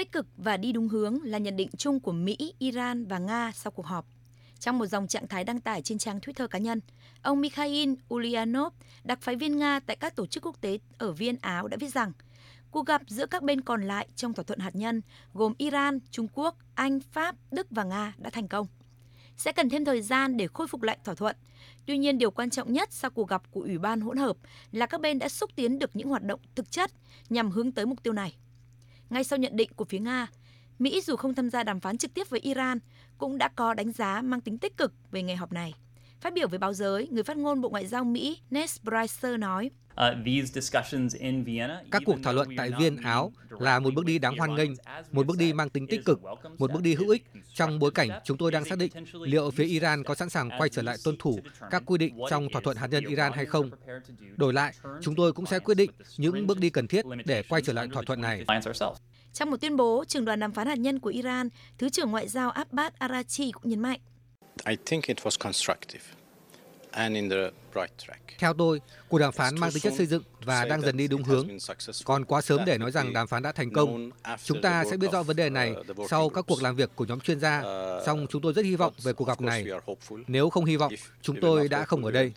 tích 0.00 0.12
cực 0.12 0.26
và 0.36 0.56
đi 0.56 0.72
đúng 0.72 0.88
hướng 0.88 1.18
là 1.22 1.38
nhận 1.38 1.56
định 1.56 1.68
chung 1.76 2.00
của 2.00 2.12
Mỹ, 2.12 2.54
Iran 2.58 3.06
và 3.06 3.18
Nga 3.18 3.52
sau 3.54 3.70
cuộc 3.70 3.86
họp. 3.86 4.06
Trong 4.60 4.78
một 4.78 4.86
dòng 4.86 5.06
trạng 5.06 5.26
thái 5.26 5.44
đăng 5.44 5.60
tải 5.60 5.82
trên 5.82 5.98
trang 5.98 6.18
Twitter 6.18 6.48
cá 6.48 6.58
nhân, 6.58 6.80
ông 7.22 7.40
Mikhail 7.40 7.92
Ulyanov, 8.14 8.72
đặc 9.04 9.18
phái 9.22 9.36
viên 9.36 9.58
Nga 9.58 9.80
tại 9.80 9.96
các 9.96 10.16
tổ 10.16 10.26
chức 10.26 10.46
quốc 10.46 10.60
tế 10.60 10.78
ở 10.98 11.12
Viên, 11.12 11.36
Áo 11.40 11.68
đã 11.68 11.76
viết 11.80 11.92
rằng 11.92 12.12
cuộc 12.70 12.86
gặp 12.86 13.02
giữa 13.08 13.26
các 13.26 13.42
bên 13.42 13.60
còn 13.60 13.82
lại 13.82 14.08
trong 14.16 14.34
thỏa 14.34 14.42
thuận 14.42 14.58
hạt 14.58 14.76
nhân 14.76 15.02
gồm 15.34 15.52
Iran, 15.58 15.98
Trung 16.10 16.28
Quốc, 16.34 16.56
Anh, 16.74 17.00
Pháp, 17.00 17.36
Đức 17.50 17.66
và 17.70 17.84
Nga 17.84 18.14
đã 18.18 18.30
thành 18.30 18.48
công. 18.48 18.66
Sẽ 19.36 19.52
cần 19.52 19.68
thêm 19.68 19.84
thời 19.84 20.02
gian 20.02 20.36
để 20.36 20.48
khôi 20.52 20.66
phục 20.66 20.82
lại 20.82 20.98
thỏa 21.04 21.14
thuận. 21.14 21.36
Tuy 21.86 21.98
nhiên, 21.98 22.18
điều 22.18 22.30
quan 22.30 22.50
trọng 22.50 22.72
nhất 22.72 22.88
sau 22.92 23.10
cuộc 23.10 23.28
gặp 23.28 23.42
của 23.50 23.60
Ủy 23.60 23.78
ban 23.78 24.00
hỗn 24.00 24.16
hợp 24.16 24.36
là 24.72 24.86
các 24.86 25.00
bên 25.00 25.18
đã 25.18 25.28
xúc 25.28 25.50
tiến 25.56 25.78
được 25.78 25.96
những 25.96 26.08
hoạt 26.08 26.22
động 26.22 26.40
thực 26.54 26.70
chất 26.70 26.90
nhằm 27.30 27.50
hướng 27.50 27.72
tới 27.72 27.86
mục 27.86 28.02
tiêu 28.02 28.12
này. 28.12 28.36
Ngay 29.10 29.24
sau 29.24 29.38
nhận 29.38 29.56
định 29.56 29.70
của 29.76 29.84
phía 29.84 29.98
Nga, 29.98 30.26
Mỹ 30.78 31.00
dù 31.00 31.16
không 31.16 31.34
tham 31.34 31.50
gia 31.50 31.62
đàm 31.62 31.80
phán 31.80 31.98
trực 31.98 32.14
tiếp 32.14 32.30
với 32.30 32.40
Iran 32.40 32.78
cũng 33.18 33.38
đã 33.38 33.48
có 33.48 33.74
đánh 33.74 33.92
giá 33.92 34.22
mang 34.22 34.40
tính 34.40 34.58
tích 34.58 34.76
cực 34.76 34.92
về 35.10 35.22
ngày 35.22 35.36
họp 35.36 35.52
này. 35.52 35.74
Phát 36.20 36.34
biểu 36.34 36.48
với 36.48 36.58
báo 36.58 36.74
giới, 36.74 37.08
người 37.10 37.22
phát 37.22 37.36
ngôn 37.36 37.60
Bộ 37.60 37.68
Ngoại 37.68 37.86
giao 37.86 38.04
Mỹ 38.04 38.38
Ned 38.50 38.76
Price 38.80 39.36
nói, 39.36 39.70
các 41.90 42.02
cuộc 42.06 42.16
thảo 42.22 42.32
luận 42.32 42.48
tại 42.56 42.70
Viên, 42.78 42.96
Áo 42.96 43.32
là 43.48 43.78
một 43.78 43.94
bước 43.94 44.04
đi 44.04 44.18
đáng 44.18 44.36
hoan 44.36 44.54
nghênh, 44.54 44.70
một 45.12 45.26
bước 45.26 45.38
đi 45.38 45.52
mang 45.52 45.70
tính 45.70 45.86
tích 45.86 46.04
cực, 46.04 46.20
một 46.58 46.72
bước 46.72 46.82
đi 46.82 46.94
hữu 46.94 47.08
ích 47.08 47.26
trong 47.54 47.78
bối 47.78 47.90
cảnh 47.90 48.08
chúng 48.24 48.38
tôi 48.38 48.50
đang 48.50 48.64
xác 48.64 48.78
định 48.78 48.92
liệu 49.20 49.50
phía 49.50 49.64
Iran 49.64 50.04
có 50.04 50.14
sẵn 50.14 50.28
sàng 50.28 50.50
quay 50.58 50.68
trở 50.68 50.82
lại 50.82 50.96
tuân 51.04 51.16
thủ 51.18 51.40
các 51.70 51.82
quy 51.86 51.98
định 51.98 52.18
trong 52.30 52.48
thỏa 52.52 52.62
thuận 52.62 52.76
hạt 52.76 52.86
nhân 52.86 53.04
Iran 53.04 53.32
hay 53.32 53.46
không. 53.46 53.70
Đổi 54.36 54.52
lại, 54.52 54.74
chúng 55.02 55.14
tôi 55.14 55.32
cũng 55.32 55.46
sẽ 55.46 55.58
quyết 55.58 55.74
định 55.74 55.90
những 56.18 56.46
bước 56.46 56.58
đi 56.58 56.70
cần 56.70 56.86
thiết 56.86 57.04
để 57.24 57.42
quay 57.42 57.62
trở 57.62 57.72
lại 57.72 57.88
thỏa 57.92 58.02
thuận 58.06 58.20
này. 58.20 58.44
Trong 59.32 59.50
một 59.50 59.60
tuyên 59.60 59.76
bố, 59.76 60.04
trưởng 60.08 60.24
đoàn 60.24 60.40
đàm 60.40 60.52
phán 60.52 60.66
hạt 60.66 60.78
nhân 60.78 60.98
của 60.98 61.10
Iran, 61.10 61.48
Thứ 61.78 61.88
trưởng 61.88 62.10
Ngoại 62.10 62.28
giao 62.28 62.50
Abbas 62.50 62.92
Arachi 62.98 63.52
cũng 63.52 63.70
nhấn 63.70 63.80
mạnh. 63.80 64.00
Theo 68.38 68.54
tôi, 68.54 68.80
cuộc 69.08 69.18
đàm 69.18 69.32
phán 69.32 69.60
mang 69.60 69.72
tính 69.72 69.82
chất 69.82 69.92
xây 69.96 70.06
dựng 70.06 70.22
và 70.44 70.64
đang 70.64 70.80
dần 70.80 70.96
đi 70.96 71.08
đúng 71.08 71.22
hướng. 71.22 71.48
Còn 72.04 72.24
quá 72.24 72.40
sớm 72.40 72.60
để 72.66 72.78
nói 72.78 72.90
rằng 72.90 73.12
đàm 73.12 73.26
phán 73.26 73.42
đã 73.42 73.52
thành 73.52 73.72
công. 73.72 74.10
Chúng 74.44 74.62
ta 74.62 74.84
sẽ 74.90 74.96
biết 74.96 75.12
rõ 75.12 75.22
vấn 75.22 75.36
đề 75.36 75.50
này 75.50 75.74
uh, 75.90 76.10
sau 76.10 76.28
các 76.28 76.44
cuộc 76.48 76.62
làm 76.62 76.76
việc 76.76 76.90
của 76.94 77.04
nhóm 77.04 77.20
chuyên 77.20 77.40
gia. 77.40 77.58
Uh, 77.60 78.06
Song 78.06 78.26
chúng 78.30 78.42
tôi 78.42 78.52
rất 78.52 78.64
hy 78.64 78.76
vọng 78.76 78.92
về 79.02 79.12
cuộc 79.12 79.24
gặp 79.24 79.40
này. 79.40 79.64
Nếu 80.26 80.50
không 80.50 80.64
hy 80.64 80.76
vọng, 80.76 80.92
chúng 81.22 81.40
tôi 81.40 81.68
đã 81.68 81.84
không 81.84 82.04
ở 82.04 82.10
đây. 82.10 82.32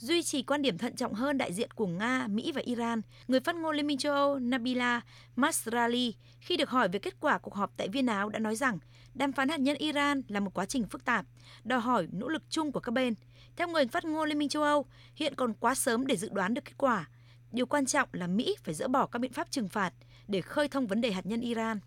Duy 0.00 0.22
trì 0.22 0.42
quan 0.42 0.62
điểm 0.62 0.78
thận 0.78 0.96
trọng 0.96 1.14
hơn 1.14 1.38
đại 1.38 1.52
diện 1.52 1.70
của 1.70 1.86
Nga, 1.86 2.26
Mỹ 2.26 2.52
và 2.52 2.60
Iran, 2.64 3.02
người 3.28 3.40
phát 3.40 3.54
ngôn 3.54 3.76
Liên 3.76 3.86
minh 3.86 3.98
châu 3.98 4.14
Âu 4.14 4.38
Nabila 4.38 5.00
Masrali 5.36 6.14
khi 6.40 6.56
được 6.56 6.70
hỏi 6.70 6.88
về 6.88 6.98
kết 6.98 7.14
quả 7.20 7.38
cuộc 7.38 7.54
họp 7.54 7.72
tại 7.76 7.88
Viên 7.88 8.06
Áo 8.06 8.28
đã 8.28 8.38
nói 8.38 8.56
rằng 8.56 8.78
đàm 9.14 9.32
phán 9.32 9.48
hạt 9.48 9.60
nhân 9.60 9.76
Iran 9.76 10.22
là 10.28 10.40
một 10.40 10.50
quá 10.54 10.66
trình 10.66 10.86
phức 10.86 11.04
tạp, 11.04 11.26
đòi 11.64 11.80
hỏi 11.80 12.08
nỗ 12.12 12.28
lực 12.28 12.42
chung 12.50 12.72
của 12.72 12.80
các 12.80 12.92
bên. 12.92 13.14
Theo 13.56 13.68
người 13.68 13.86
phát 13.86 14.04
ngôn 14.04 14.28
Liên 14.28 14.38
minh 14.38 14.48
châu 14.48 14.62
Âu, 14.62 14.86
hiện 15.14 15.34
còn 15.34 15.54
quá 15.54 15.74
sớm 15.74 16.06
để 16.06 16.16
dự 16.16 16.28
đoán 16.32 16.54
được 16.54 16.64
kết 16.64 16.74
quả. 16.78 17.08
Điều 17.52 17.66
quan 17.66 17.86
trọng 17.86 18.08
là 18.12 18.26
Mỹ 18.26 18.56
phải 18.64 18.74
dỡ 18.74 18.88
bỏ 18.88 19.06
các 19.06 19.18
biện 19.18 19.32
pháp 19.32 19.50
trừng 19.50 19.68
phạt 19.68 19.92
để 20.28 20.40
khơi 20.40 20.68
thông 20.68 20.86
vấn 20.86 21.00
đề 21.00 21.12
hạt 21.12 21.26
nhân 21.26 21.40
Iran. 21.40 21.80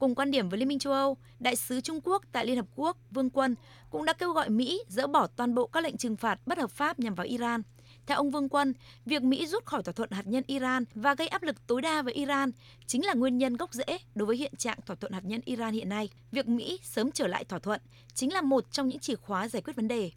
Cùng 0.00 0.14
quan 0.14 0.30
điểm 0.30 0.48
với 0.48 0.58
Liên 0.58 0.68
minh 0.68 0.78
châu 0.78 0.92
Âu, 0.92 1.16
Đại 1.38 1.56
sứ 1.56 1.80
Trung 1.80 2.00
Quốc 2.04 2.22
tại 2.32 2.46
Liên 2.46 2.56
Hợp 2.56 2.66
Quốc 2.76 2.96
Vương 3.10 3.30
Quân 3.30 3.54
cũng 3.90 4.04
đã 4.04 4.12
kêu 4.12 4.32
gọi 4.32 4.48
Mỹ 4.50 4.82
dỡ 4.88 5.06
bỏ 5.06 5.26
toàn 5.26 5.54
bộ 5.54 5.66
các 5.66 5.84
lệnh 5.84 5.96
trừng 5.96 6.16
phạt 6.16 6.40
bất 6.46 6.58
hợp 6.58 6.70
pháp 6.70 6.98
nhằm 6.98 7.14
vào 7.14 7.26
Iran. 7.26 7.62
Theo 8.06 8.16
ông 8.16 8.30
Vương 8.30 8.48
Quân, 8.48 8.72
việc 9.04 9.22
Mỹ 9.22 9.46
rút 9.46 9.66
khỏi 9.66 9.82
thỏa 9.82 9.92
thuận 9.92 10.10
hạt 10.10 10.26
nhân 10.26 10.44
Iran 10.46 10.84
và 10.94 11.14
gây 11.14 11.28
áp 11.28 11.42
lực 11.42 11.66
tối 11.66 11.82
đa 11.82 12.02
với 12.02 12.14
Iran 12.14 12.50
chính 12.86 13.06
là 13.06 13.14
nguyên 13.14 13.38
nhân 13.38 13.56
gốc 13.56 13.74
rễ 13.74 13.98
đối 14.14 14.26
với 14.26 14.36
hiện 14.36 14.56
trạng 14.56 14.78
thỏa 14.86 14.96
thuận 14.96 15.12
hạt 15.12 15.24
nhân 15.24 15.40
Iran 15.44 15.74
hiện 15.74 15.88
nay. 15.88 16.10
Việc 16.32 16.48
Mỹ 16.48 16.80
sớm 16.82 17.10
trở 17.10 17.26
lại 17.26 17.44
thỏa 17.44 17.58
thuận 17.58 17.80
chính 18.14 18.32
là 18.32 18.40
một 18.40 18.72
trong 18.72 18.88
những 18.88 18.98
chìa 18.98 19.16
khóa 19.16 19.48
giải 19.48 19.62
quyết 19.62 19.76
vấn 19.76 19.88
đề. 19.88 20.10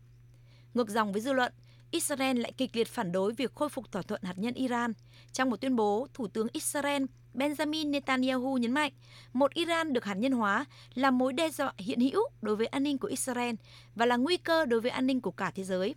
Ngược 0.73 0.89
dòng 0.89 1.11
với 1.11 1.21
dư 1.21 1.33
luận, 1.33 1.53
Israel 1.91 2.39
lại 2.39 2.51
kịch 2.57 2.75
liệt 2.75 2.87
phản 2.87 3.11
đối 3.11 3.33
việc 3.33 3.55
khôi 3.55 3.69
phục 3.69 3.91
thỏa 3.91 4.01
thuận 4.01 4.21
hạt 4.23 4.37
nhân 4.37 4.53
Iran. 4.53 4.93
Trong 5.31 5.49
một 5.49 5.61
tuyên 5.61 5.75
bố, 5.75 6.07
Thủ 6.13 6.27
tướng 6.27 6.47
Israel 6.53 7.03
Benjamin 7.33 7.89
Netanyahu 7.91 8.57
nhấn 8.57 8.71
mạnh, 8.71 8.91
một 9.33 9.53
Iran 9.53 9.93
được 9.93 10.05
hạt 10.05 10.13
nhân 10.13 10.31
hóa 10.31 10.65
là 10.93 11.11
mối 11.11 11.33
đe 11.33 11.49
dọa 11.49 11.73
hiện 11.77 11.99
hữu 11.99 12.21
đối 12.41 12.55
với 12.55 12.67
an 12.67 12.83
ninh 12.83 12.97
của 12.97 13.07
Israel 13.07 13.55
và 13.95 14.05
là 14.05 14.17
nguy 14.17 14.37
cơ 14.37 14.65
đối 14.65 14.81
với 14.81 14.91
an 14.91 15.07
ninh 15.07 15.21
của 15.21 15.31
cả 15.31 15.51
thế 15.55 15.63
giới. 15.63 15.95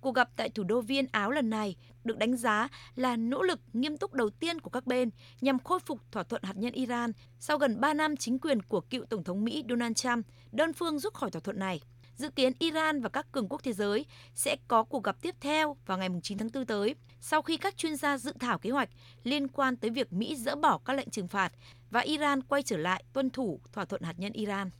Cuộc 0.00 0.14
gặp 0.14 0.28
tại 0.36 0.50
thủ 0.50 0.64
đô 0.64 0.80
Viên 0.80 1.06
Áo 1.12 1.30
lần 1.30 1.50
này 1.50 1.76
được 2.04 2.18
đánh 2.18 2.36
giá 2.36 2.68
là 2.94 3.16
nỗ 3.16 3.42
lực 3.42 3.60
nghiêm 3.72 3.96
túc 3.96 4.14
đầu 4.14 4.30
tiên 4.30 4.60
của 4.60 4.70
các 4.70 4.86
bên 4.86 5.10
nhằm 5.40 5.58
khôi 5.58 5.80
phục 5.80 6.12
thỏa 6.12 6.22
thuận 6.22 6.42
hạt 6.42 6.56
nhân 6.56 6.72
Iran 6.72 7.12
sau 7.38 7.58
gần 7.58 7.80
3 7.80 7.94
năm 7.94 8.16
chính 8.16 8.38
quyền 8.38 8.62
của 8.62 8.80
cựu 8.80 9.04
Tổng 9.04 9.24
thống 9.24 9.44
Mỹ 9.44 9.64
Donald 9.68 9.96
Trump 9.96 10.26
đơn 10.52 10.72
phương 10.72 10.98
rút 10.98 11.14
khỏi 11.14 11.30
thỏa 11.30 11.40
thuận 11.40 11.58
này. 11.58 11.80
Dự 12.16 12.30
kiến 12.30 12.52
Iran 12.58 13.00
và 13.00 13.08
các 13.08 13.32
cường 13.32 13.48
quốc 13.48 13.62
thế 13.64 13.72
giới 13.72 14.06
sẽ 14.34 14.56
có 14.68 14.84
cuộc 14.84 15.04
gặp 15.04 15.16
tiếp 15.22 15.34
theo 15.40 15.76
vào 15.86 15.98
ngày 15.98 16.08
9 16.22 16.38
tháng 16.38 16.48
4 16.54 16.66
tới, 16.66 16.94
sau 17.20 17.42
khi 17.42 17.56
các 17.56 17.76
chuyên 17.76 17.96
gia 17.96 18.18
dự 18.18 18.32
thảo 18.40 18.58
kế 18.58 18.70
hoạch 18.70 18.88
liên 19.24 19.48
quan 19.48 19.76
tới 19.76 19.90
việc 19.90 20.12
Mỹ 20.12 20.36
dỡ 20.36 20.56
bỏ 20.56 20.78
các 20.84 20.92
lệnh 20.92 21.10
trừng 21.10 21.28
phạt 21.28 21.52
và 21.90 22.00
Iran 22.00 22.42
quay 22.42 22.62
trở 22.62 22.76
lại 22.76 23.04
tuân 23.12 23.30
thủ 23.30 23.60
thỏa 23.72 23.84
thuận 23.84 24.02
hạt 24.02 24.14
nhân 24.18 24.32
Iran. 24.32 24.70